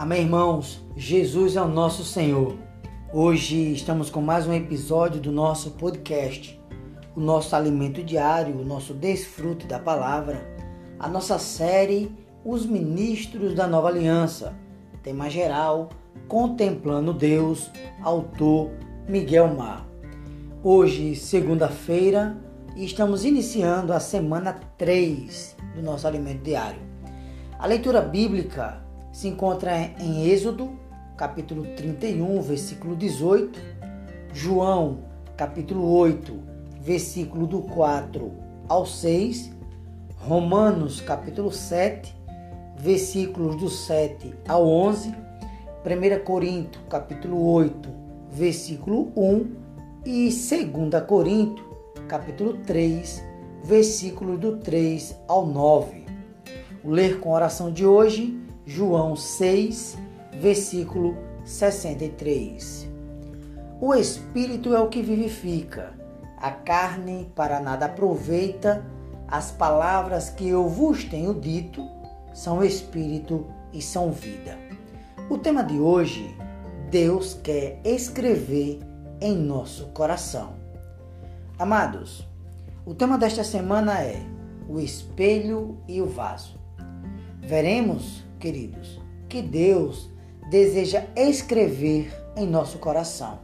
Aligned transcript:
Amém, 0.00 0.22
irmãos? 0.22 0.80
Jesus 0.96 1.56
é 1.56 1.60
o 1.60 1.68
nosso 1.68 2.04
Senhor. 2.04 2.56
Hoje 3.12 3.70
estamos 3.74 4.08
com 4.08 4.22
mais 4.22 4.46
um 4.46 4.54
episódio 4.54 5.20
do 5.20 5.30
nosso 5.30 5.72
podcast, 5.72 6.58
o 7.14 7.20
nosso 7.20 7.54
alimento 7.54 8.02
diário, 8.02 8.58
o 8.58 8.64
nosso 8.64 8.94
desfrute 8.94 9.66
da 9.66 9.78
palavra, 9.78 10.40
a 10.98 11.06
nossa 11.06 11.38
série 11.38 12.10
Os 12.42 12.64
Ministros 12.64 13.54
da 13.54 13.66
Nova 13.66 13.88
Aliança, 13.88 14.56
tema 15.02 15.28
geral, 15.28 15.90
Contemplando 16.26 17.12
Deus, 17.12 17.70
autor 18.02 18.70
Miguel 19.06 19.48
Mar. 19.48 19.86
Hoje, 20.64 21.14
segunda-feira, 21.14 22.38
estamos 22.74 23.22
iniciando 23.22 23.92
a 23.92 24.00
semana 24.00 24.54
3 24.78 25.56
do 25.74 25.82
nosso 25.82 26.06
alimento 26.06 26.42
diário. 26.42 26.80
A 27.58 27.66
leitura 27.66 28.00
bíblica 28.00 28.88
se 29.12 29.28
encontra 29.28 29.90
em 29.98 30.28
Êxodo, 30.28 30.70
capítulo 31.16 31.64
31, 31.76 32.40
versículo 32.40 32.96
18, 32.96 33.60
João, 34.32 35.00
capítulo 35.36 35.90
8, 35.92 36.32
versículo 36.80 37.46
do 37.46 37.62
4 37.62 38.30
ao 38.68 38.86
6, 38.86 39.50
Romanos, 40.16 41.00
capítulo 41.00 41.50
7, 41.50 42.14
versículos 42.78 43.56
do 43.56 43.68
7 43.68 44.34
ao 44.46 44.66
11, 44.66 45.08
1 45.10 46.24
Corinto, 46.24 46.78
capítulo 46.88 47.42
8, 47.52 47.88
versículo 48.30 49.12
1 49.16 49.56
e 50.06 50.28
2 50.28 51.04
Corinto, 51.06 51.64
capítulo 52.06 52.58
3, 52.58 53.22
versículos 53.64 54.38
do 54.38 54.56
3 54.58 55.16
ao 55.26 55.46
9. 55.46 56.06
O 56.82 56.90
ler 56.90 57.20
com 57.20 57.32
oração 57.32 57.70
de 57.70 57.84
hoje 57.84 58.40
João 58.72 59.16
6, 59.16 59.98
versículo 60.30 61.16
63. 61.44 62.88
O 63.80 63.92
Espírito 63.92 64.72
é 64.72 64.78
o 64.78 64.88
que 64.88 65.02
vivifica, 65.02 65.92
a 66.36 66.52
carne 66.52 67.32
para 67.34 67.58
nada 67.58 67.86
aproveita, 67.86 68.86
as 69.26 69.50
palavras 69.50 70.30
que 70.30 70.48
eu 70.48 70.68
vos 70.68 71.02
tenho 71.02 71.34
dito 71.34 71.84
são 72.32 72.62
Espírito 72.62 73.44
e 73.72 73.82
são 73.82 74.12
vida. 74.12 74.56
O 75.28 75.36
tema 75.36 75.64
de 75.64 75.80
hoje, 75.80 76.32
Deus 76.92 77.34
quer 77.42 77.80
escrever 77.84 78.78
em 79.20 79.36
nosso 79.36 79.86
coração. 79.86 80.52
Amados, 81.58 82.24
o 82.86 82.94
tema 82.94 83.18
desta 83.18 83.42
semana 83.42 84.00
é 84.00 84.22
o 84.68 84.78
espelho 84.78 85.76
e 85.88 86.00
o 86.00 86.06
vaso. 86.06 86.56
Veremos 87.40 88.29
queridos, 88.40 89.00
que 89.28 89.40
Deus 89.40 90.10
deseja 90.50 91.04
escrever 91.14 92.12
em 92.36 92.46
nosso 92.46 92.78
coração 92.78 93.38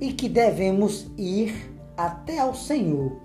e 0.00 0.12
que 0.12 0.28
devemos 0.28 1.10
ir 1.18 1.74
até 1.96 2.38
ao 2.38 2.54
Senhor, 2.54 3.20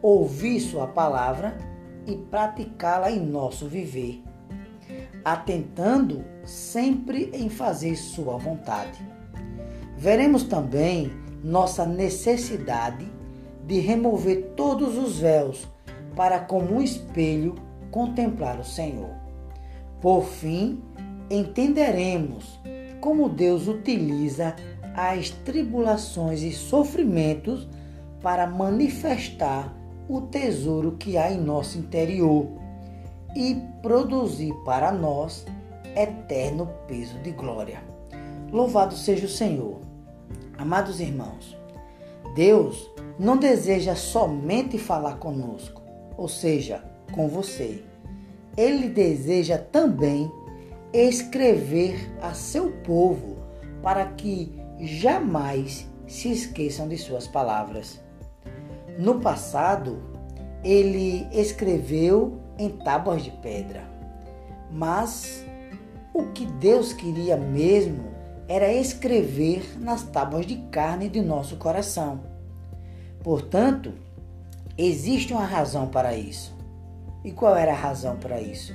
ouvir 0.00 0.60
Sua 0.60 0.86
palavra 0.86 1.58
e 2.06 2.16
praticá-la 2.16 3.10
em 3.10 3.20
nosso 3.20 3.68
viver, 3.68 4.22
atentando 5.24 6.24
sempre 6.44 7.30
em 7.34 7.50
fazer 7.50 7.94
Sua 7.96 8.38
vontade. 8.38 9.06
Veremos 9.96 10.44
também 10.44 11.12
nossa 11.42 11.84
necessidade 11.84 13.06
de 13.66 13.80
remover 13.80 14.52
todos 14.56 14.96
os 14.96 15.18
véus 15.18 15.68
para, 16.16 16.40
como 16.40 16.76
um 16.76 16.82
espelho, 16.82 17.54
contemplar 17.90 18.58
o 18.58 18.64
Senhor. 18.64 19.17
Por 20.00 20.24
fim, 20.24 20.80
entenderemos 21.30 22.60
como 23.00 23.28
Deus 23.28 23.66
utiliza 23.66 24.54
as 24.94 25.30
tribulações 25.30 26.42
e 26.42 26.52
sofrimentos 26.52 27.68
para 28.20 28.46
manifestar 28.46 29.74
o 30.08 30.22
tesouro 30.22 30.92
que 30.92 31.16
há 31.16 31.30
em 31.30 31.40
nosso 31.40 31.78
interior 31.78 32.46
e 33.36 33.56
produzir 33.82 34.52
para 34.64 34.90
nós 34.90 35.44
eterno 35.94 36.68
peso 36.86 37.18
de 37.18 37.30
glória. 37.30 37.82
Louvado 38.50 38.94
seja 38.94 39.26
o 39.26 39.28
Senhor. 39.28 39.80
Amados 40.56 41.00
irmãos, 41.00 41.56
Deus 42.34 42.90
não 43.18 43.36
deseja 43.36 43.94
somente 43.94 44.78
falar 44.78 45.18
conosco, 45.18 45.82
ou 46.16 46.28
seja, 46.28 46.82
com 47.12 47.28
você 47.28 47.84
ele 48.58 48.88
deseja 48.88 49.56
também 49.56 50.28
escrever 50.92 52.12
a 52.20 52.34
seu 52.34 52.72
povo 52.82 53.36
para 53.80 54.04
que 54.04 54.52
jamais 54.80 55.88
se 56.08 56.32
esqueçam 56.32 56.88
de 56.88 56.98
suas 56.98 57.28
palavras. 57.28 58.00
No 58.98 59.20
passado, 59.20 60.02
ele 60.64 61.28
escreveu 61.30 62.40
em 62.58 62.68
tábuas 62.68 63.22
de 63.22 63.30
pedra, 63.30 63.84
mas 64.72 65.44
o 66.12 66.24
que 66.32 66.44
Deus 66.44 66.92
queria 66.92 67.36
mesmo 67.36 68.08
era 68.48 68.72
escrever 68.72 69.78
nas 69.78 70.02
tábuas 70.02 70.44
de 70.44 70.56
carne 70.72 71.08
de 71.08 71.20
nosso 71.20 71.58
coração. 71.58 72.22
Portanto, 73.22 73.92
existe 74.76 75.32
uma 75.32 75.44
razão 75.44 75.86
para 75.86 76.16
isso. 76.16 76.57
E 77.28 77.30
qual 77.30 77.54
era 77.54 77.72
a 77.72 77.76
razão 77.76 78.16
para 78.16 78.40
isso? 78.40 78.74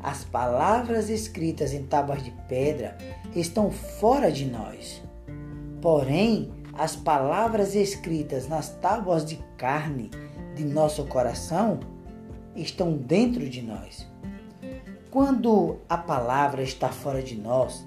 As 0.00 0.22
palavras 0.22 1.10
escritas 1.10 1.72
em 1.72 1.82
tábuas 1.82 2.22
de 2.22 2.30
pedra 2.46 2.96
estão 3.34 3.72
fora 3.72 4.30
de 4.30 4.44
nós. 4.44 5.02
Porém, 5.82 6.48
as 6.74 6.94
palavras 6.94 7.74
escritas 7.74 8.46
nas 8.46 8.68
tábuas 8.68 9.24
de 9.24 9.34
carne 9.56 10.12
de 10.54 10.64
nosso 10.64 11.06
coração 11.06 11.80
estão 12.54 12.92
dentro 12.92 13.50
de 13.50 13.62
nós. 13.62 14.06
Quando 15.10 15.78
a 15.88 15.98
palavra 15.98 16.62
está 16.62 16.90
fora 16.90 17.20
de 17.20 17.34
nós, 17.34 17.84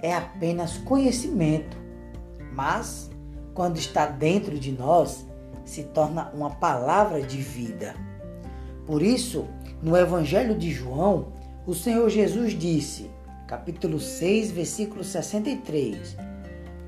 é 0.00 0.14
apenas 0.14 0.78
conhecimento, 0.78 1.76
mas 2.54 3.10
quando 3.52 3.76
está 3.76 4.06
dentro 4.06 4.58
de 4.58 4.72
nós, 4.72 5.26
se 5.66 5.82
torna 5.82 6.30
uma 6.32 6.48
palavra 6.48 7.20
de 7.20 7.42
vida. 7.42 7.94
Por 8.86 9.02
isso, 9.02 9.46
no 9.82 9.96
Evangelho 9.96 10.56
de 10.56 10.70
João, 10.70 11.28
o 11.66 11.74
Senhor 11.74 12.08
Jesus 12.08 12.58
disse, 12.58 13.10
capítulo 13.46 14.00
6, 14.00 14.50
versículo 14.50 15.04
63: 15.04 16.16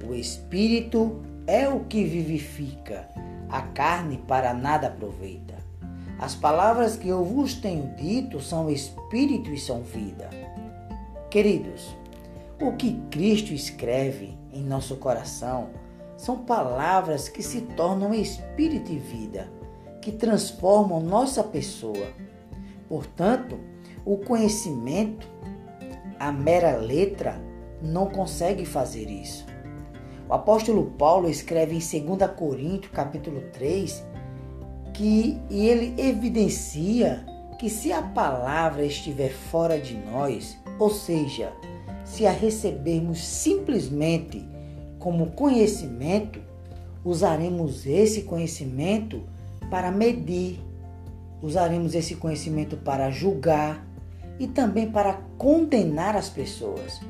O 0.09 0.15
Espírito 0.15 1.21
é 1.47 1.69
o 1.69 1.81
que 1.81 2.05
vivifica, 2.05 3.09
a 3.49 3.63
carne 3.63 4.19
para 4.27 4.55
nada 4.55 4.89
aproveita. 4.89 5.55
As 6.19 6.35
palavras 6.35 6.97
que 6.97 7.09
eu 7.09 7.25
vos 7.25 7.55
tenho 7.55 7.95
dito 7.97 8.41
são 8.41 8.71
espírito 8.71 9.51
e 9.51 9.59
são 9.59 9.83
vida. 9.83 10.31
Queridos, 11.31 11.97
o 12.61 12.73
que 12.73 13.01
Cristo 13.11 13.53
escreve 13.53 14.39
em 14.53 14.63
nosso 14.63 14.97
coração 14.97 15.71
são 16.17 16.39
palavras 16.39 17.29
que 17.29 17.43
se 17.43 17.63
tornam 17.63 18.15
espírito 18.15 18.93
e 18.93 18.99
vida 18.99 19.62
que 20.03 20.13
transformam 20.13 21.01
nossa 21.01 21.43
pessoa. 21.43 22.09
Portanto, 22.89 23.59
o 24.05 24.19
conhecimento, 24.19 25.27
a 26.19 26.31
mera 26.33 26.77
letra, 26.77 27.41
não 27.81 28.07
consegue 28.07 28.67
fazer 28.67 29.09
isso. 29.09 29.47
O 30.29 30.35
apóstolo 30.35 30.87
Paulo 30.99 31.31
escreve 31.31 31.77
em 31.77 32.05
2 32.05 32.31
Coríntios, 32.33 32.93
capítulo 32.93 33.43
3, 33.53 34.05
que 34.93 35.41
e 35.49 35.67
ele 35.67 35.95
evidencia 36.01 37.25
que 37.59 37.71
se 37.71 37.93
a 37.93 38.03
palavra 38.03 38.85
estiver 38.85 39.31
fora 39.31 39.79
de 39.79 39.95
nós, 39.95 40.59
ou 40.79 40.91
seja, 40.91 41.53
se 42.05 42.27
a 42.27 42.33
recebermos 42.33 43.23
simplesmente 43.25 44.45
como 44.99 45.31
conhecimento, 45.31 46.41
usaremos 47.05 47.87
esse 47.87 48.23
conhecimento 48.23 49.23
para 49.73 49.91
medir, 49.91 50.61
usaremos 51.41 51.95
esse 51.95 52.17
conhecimento 52.17 52.77
para 52.77 53.11
julgar 53.11 53.83
e 54.39 54.47
também 54.47 54.91
para 54.91 55.15
condenar 55.39 56.15
as 56.15 56.29
pessoas. 56.29 57.01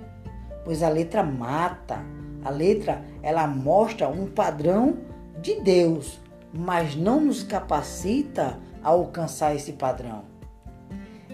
Pois 0.64 0.81
a 0.81 0.88
letra 0.88 1.25
mata, 1.25 1.99
a 2.44 2.50
letra 2.50 3.03
ela 3.20 3.49
mostra 3.49 4.09
um 4.09 4.29
padrão 4.29 4.99
de 5.41 5.61
Deus, 5.61 6.20
mas 6.55 6.94
não 6.94 7.20
nos 7.20 7.43
capacita 7.43 8.61
a 8.81 8.91
alcançar 8.91 9.56
esse 9.56 9.73
padrão. 9.73 10.23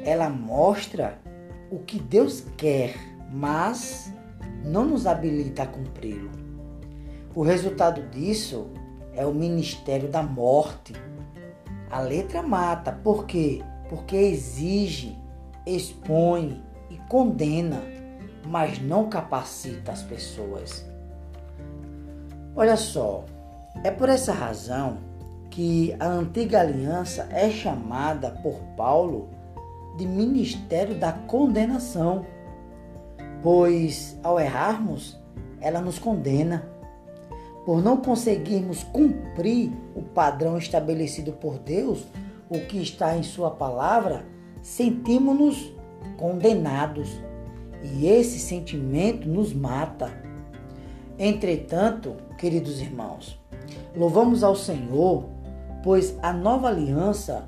Ela 0.03 0.31
mostra 0.31 1.19
o 1.71 1.81
que 1.81 2.01
Deus 2.01 2.43
quer, 2.57 2.95
mas 3.31 4.11
não 4.65 4.87
nos 4.87 5.07
habilita 5.07 5.65
a 5.65 5.67
cumpri-lo. 5.67 6.31
O 7.35 7.43
resultado 7.43 8.01
disso 8.09 8.71
é 9.13 9.27
o 9.27 9.35
ministério 9.35 10.09
da 10.09 10.23
morte, 10.23 10.95
a 11.91 12.01
letra 12.01 12.43
mata. 12.43 12.93
Por 12.93 13.27
quê? 13.27 13.63
Porque 13.89 14.17
exige, 14.17 15.17
expõe 15.67 16.63
e 16.91 16.97
condena, 17.09 17.83
mas 18.47 18.81
não 18.81 19.09
capacita 19.09 19.93
as 19.93 20.03
pessoas. 20.03 20.85
Olha 22.55 22.77
só, 22.77 23.25
é 23.85 23.91
por 23.91 24.09
essa 24.09 24.33
razão 24.33 24.99
que 25.51 25.95
a 25.99 26.07
antiga 26.07 26.61
aliança 26.61 27.29
é 27.31 27.51
chamada 27.51 28.31
por 28.31 28.61
Paulo 28.77 29.29
de 29.97 30.07
ministério 30.07 30.95
da 30.95 31.13
condenação, 31.13 32.25
pois 33.43 34.19
ao 34.23 34.39
errarmos, 34.39 35.19
ela 35.61 35.81
nos 35.81 35.99
condena. 35.99 36.69
Por 37.69 37.83
não 37.83 37.99
conseguirmos 37.99 38.83
cumprir 38.83 39.71
o 39.95 40.01
padrão 40.01 40.57
estabelecido 40.57 41.35
por 41.35 41.59
Deus, 41.59 42.03
o 42.49 42.61
que 42.61 42.81
está 42.81 43.15
em 43.15 43.23
Sua 43.23 43.51
palavra, 43.51 44.25
sentimos-nos 44.63 45.71
condenados 46.17 47.11
e 47.83 48.07
esse 48.07 48.39
sentimento 48.39 49.29
nos 49.29 49.53
mata. 49.53 50.11
Entretanto, 51.19 52.17
queridos 52.39 52.81
irmãos, 52.81 53.39
louvamos 53.95 54.43
ao 54.43 54.57
Senhor 54.57 55.29
pois 55.83 56.19
a 56.23 56.33
nova 56.33 56.69
aliança 56.69 57.47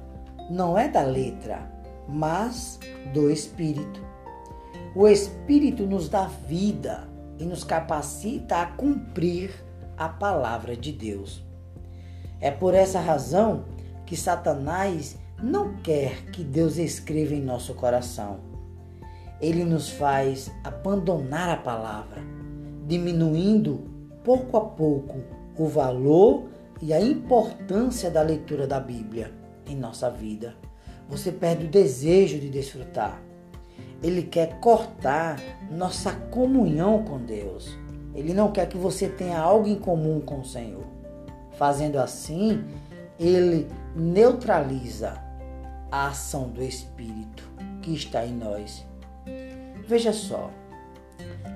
não 0.50 0.76
é 0.76 0.86
da 0.86 1.00
letra, 1.00 1.72
mas 2.06 2.78
do 3.14 3.30
Espírito. 3.30 4.04
O 4.94 5.08
Espírito 5.08 5.86
nos 5.86 6.10
dá 6.10 6.26
vida 6.46 7.08
e 7.38 7.44
nos 7.46 7.64
capacita 7.64 8.60
a 8.60 8.66
cumprir 8.66 9.69
a 10.00 10.08
palavra 10.08 10.74
de 10.74 10.92
Deus. 10.92 11.44
É 12.40 12.50
por 12.50 12.72
essa 12.72 12.98
razão 12.98 13.66
que 14.06 14.16
Satanás 14.16 15.18
não 15.42 15.74
quer 15.74 16.24
que 16.30 16.42
Deus 16.42 16.78
escreva 16.78 17.34
em 17.34 17.42
nosso 17.42 17.74
coração. 17.74 18.40
Ele 19.42 19.62
nos 19.62 19.90
faz 19.90 20.50
abandonar 20.64 21.50
a 21.50 21.56
palavra, 21.58 22.22
diminuindo 22.86 23.90
pouco 24.24 24.56
a 24.56 24.62
pouco 24.62 25.18
o 25.54 25.66
valor 25.66 26.48
e 26.80 26.94
a 26.94 27.00
importância 27.00 28.10
da 28.10 28.22
leitura 28.22 28.66
da 28.66 28.80
Bíblia 28.80 29.30
em 29.66 29.76
nossa 29.76 30.08
vida. 30.08 30.54
Você 31.10 31.30
perde 31.30 31.66
o 31.66 31.70
desejo 31.70 32.38
de 32.38 32.48
desfrutar. 32.48 33.20
Ele 34.02 34.22
quer 34.22 34.60
cortar 34.60 35.38
nossa 35.70 36.10
comunhão 36.12 37.04
com 37.04 37.18
Deus. 37.18 37.76
Ele 38.14 38.34
não 38.34 38.50
quer 38.50 38.68
que 38.68 38.76
você 38.76 39.08
tenha 39.08 39.38
algo 39.38 39.68
em 39.68 39.76
comum 39.76 40.20
com 40.20 40.40
o 40.40 40.44
Senhor. 40.44 40.84
Fazendo 41.52 41.98
assim, 41.98 42.64
ele 43.18 43.68
neutraliza 43.94 45.22
a 45.90 46.08
ação 46.08 46.48
do 46.48 46.62
Espírito 46.62 47.48
que 47.82 47.94
está 47.94 48.24
em 48.24 48.34
nós. 48.34 48.86
Veja 49.86 50.12
só, 50.12 50.50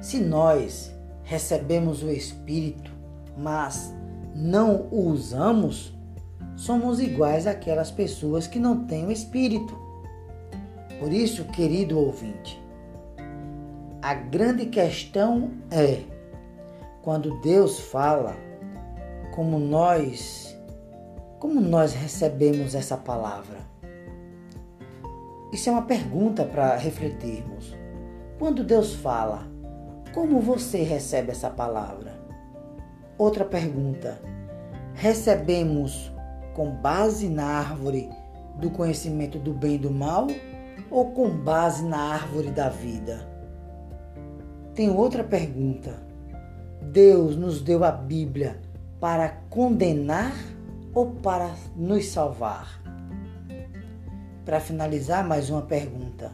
se 0.01 0.19
nós 0.21 0.93
recebemos 1.23 2.03
o 2.03 2.11
Espírito, 2.11 2.91
mas 3.37 3.95
não 4.35 4.89
o 4.91 5.09
usamos, 5.09 5.93
somos 6.57 7.01
iguais 7.01 7.47
àquelas 7.47 7.91
pessoas 7.91 8.47
que 8.47 8.59
não 8.59 8.85
têm 8.85 9.07
o 9.07 9.13
Espírito. 9.13 9.79
Por 10.99 11.13
isso, 11.13 11.45
querido 11.47 11.99
ouvinte, 11.99 12.63
a 14.03 14.15
grande 14.15 14.67
questão 14.67 15.53
é 15.71 16.03
quando 17.05 17.39
Deus 17.41 17.79
fala, 17.79 18.35
como 19.35 19.59
nós 19.59 20.59
como 21.39 21.61
nós 21.61 21.93
recebemos 21.93 22.75
essa 22.75 22.97
palavra? 22.97 23.59
Isso 25.53 25.69
é 25.69 25.73
uma 25.73 25.83
pergunta 25.83 26.43
para 26.47 26.75
refletirmos. 26.77 27.77
Quando 28.39 28.65
Deus 28.65 28.95
fala, 28.95 29.47
como 30.15 30.41
você 30.41 30.83
recebe 30.83 31.33
essa 31.33 31.51
palavra? 31.51 32.19
Outra 33.19 33.45
pergunta: 33.45 34.19
recebemos 34.95 36.11
com 36.55 36.71
base 36.71 37.29
na 37.29 37.45
árvore 37.45 38.09
do 38.57 38.71
conhecimento 38.71 39.39
do 39.39 39.53
bem 39.53 39.75
e 39.75 39.79
do 39.79 39.91
mal 39.91 40.27
ou 40.91 41.11
com 41.11 41.29
base 41.29 41.85
na 41.85 42.15
árvore 42.15 42.51
da 42.51 42.71
vida? 42.71 43.29
Tem 44.75 44.89
outra 44.89 45.23
pergunta. 45.23 46.14
Deus 46.93 47.37
nos 47.37 47.61
deu 47.61 47.83
a 47.83 47.91
Bíblia 47.91 48.61
para 49.01 49.29
condenar 49.51 50.35
ou 50.95 51.11
para 51.11 51.55
nos 51.77 52.07
salvar? 52.07 52.81
Para 54.45 54.61
finalizar, 54.61 55.27
mais 55.27 55.51
uma 55.51 55.63
pergunta. 55.63 56.31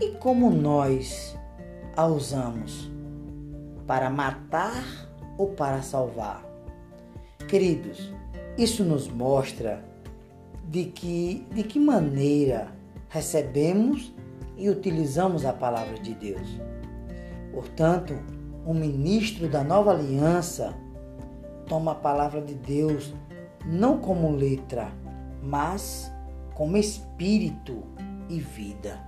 E 0.00 0.12
como 0.12 0.50
nós 0.50 1.36
a 1.96 2.06
usamos? 2.06 2.90
Para 3.86 4.10
matar 4.10 4.82
ou 5.38 5.48
para 5.50 5.82
salvar. 5.82 6.42
Queridos, 7.46 8.12
isso 8.58 8.82
nos 8.82 9.08
mostra 9.08 9.84
de 10.64 10.86
que, 10.86 11.46
de 11.52 11.62
que 11.62 11.78
maneira 11.78 12.68
recebemos 13.08 14.12
e 14.56 14.68
utilizamos 14.68 15.44
a 15.44 15.52
palavra 15.52 15.98
de 15.98 16.14
Deus. 16.14 16.60
Portanto, 17.52 18.14
um 18.66 18.74
ministro 18.74 19.48
da 19.48 19.62
nova 19.62 19.92
aliança 19.92 20.74
toma 21.68 21.92
a 21.92 21.94
palavra 21.94 22.42
de 22.42 22.54
Deus 22.54 23.14
não 23.64 23.98
como 23.98 24.32
letra, 24.32 24.92
mas 25.42 26.12
como 26.54 26.76
espírito 26.76 27.84
e 28.28 28.40
vida. 28.40 29.00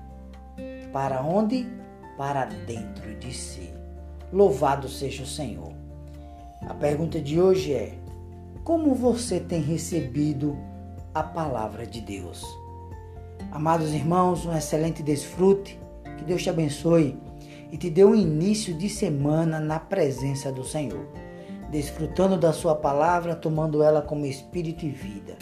Para 0.92 1.22
onde? 1.22 1.66
Para 2.16 2.44
dentro 2.44 3.16
de 3.16 3.32
si. 3.32 3.72
Louvado 4.32 4.88
seja 4.88 5.24
o 5.24 5.26
Senhor. 5.26 5.72
A 6.68 6.74
pergunta 6.74 7.20
de 7.20 7.40
hoje 7.40 7.72
é: 7.72 7.98
como 8.64 8.94
você 8.94 9.40
tem 9.40 9.60
recebido 9.60 10.56
a 11.14 11.22
palavra 11.22 11.86
de 11.86 12.00
Deus? 12.00 12.44
Amados 13.50 13.92
irmãos, 13.92 14.44
um 14.44 14.56
excelente 14.56 15.02
desfrute, 15.02 15.78
que 16.16 16.24
Deus 16.24 16.42
te 16.42 16.50
abençoe 16.50 17.16
e 17.70 17.76
te 17.76 17.90
dê 17.90 18.04
um 18.04 18.14
início 18.14 18.74
de 18.74 18.88
semana 18.88 19.60
na 19.60 19.78
presença 19.78 20.50
do 20.50 20.64
Senhor, 20.64 21.06
desfrutando 21.70 22.36
da 22.36 22.52
Sua 22.52 22.74
palavra, 22.74 23.34
tomando 23.34 23.82
ela 23.82 24.02
como 24.02 24.26
espírito 24.26 24.84
e 24.84 24.90
vida, 24.90 25.36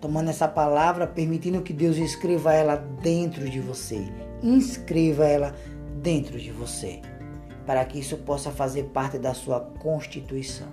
tomando 0.00 0.30
essa 0.30 0.48
palavra, 0.48 1.06
permitindo 1.06 1.62
que 1.62 1.72
Deus 1.72 1.96
escreva 1.96 2.52
ela 2.52 2.76
dentro 2.76 3.48
de 3.48 3.60
você, 3.60 4.06
inscreva 4.42 5.26
ela 5.26 5.54
dentro 6.02 6.38
de 6.38 6.50
você 6.50 7.00
para 7.68 7.84
que 7.84 7.98
isso 7.98 8.16
possa 8.16 8.50
fazer 8.50 8.84
parte 8.84 9.18
da 9.18 9.34
sua 9.34 9.60
constituição. 9.60 10.68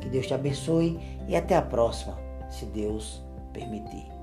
Que 0.00 0.08
Deus 0.08 0.28
te 0.28 0.34
abençoe 0.34 0.96
e 1.26 1.34
até 1.34 1.56
a 1.56 1.62
próxima, 1.62 2.16
se 2.48 2.64
Deus 2.66 3.20
permitir. 3.52 4.15